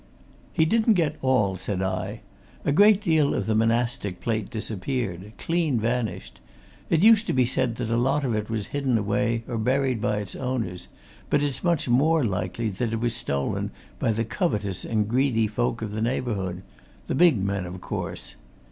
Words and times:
"He 0.51 0.65
didn't 0.65 0.95
get 0.95 1.17
all," 1.21 1.57
said 1.57 1.83
I. 1.83 2.21
"A 2.65 2.71
great 2.71 3.03
deal 3.03 3.35
of 3.35 3.45
the 3.45 3.53
monastic 3.53 4.19
plate 4.19 4.49
disappeared 4.49 5.33
clean 5.37 5.79
vanished. 5.79 6.39
It 6.89 7.03
used 7.03 7.27
to 7.27 7.33
be 7.33 7.45
said 7.45 7.75
that 7.75 7.91
a 7.91 7.97
lot 7.97 8.23
of 8.23 8.33
it 8.33 8.49
was 8.49 8.69
hidden 8.73 8.97
away 8.97 9.43
or 9.47 9.59
buried 9.59 10.01
by 10.01 10.17
its 10.17 10.35
owners, 10.35 10.87
but 11.29 11.43
it's 11.43 11.63
much 11.63 11.87
more 11.87 12.23
likely 12.23 12.69
that 12.71 12.93
it 12.93 12.99
was 12.99 13.15
stolen 13.15 13.69
by 13.99 14.11
the 14.11 14.25
covetous 14.25 14.85
and 14.85 15.07
greedy 15.07 15.45
folk 15.45 15.83
of 15.83 15.91
the 15.91 16.01
neighbourhood 16.01 16.63
the 17.05 17.13
big 17.13 17.37
men, 17.39 17.67
of 17.67 17.79
course. 17.79 18.37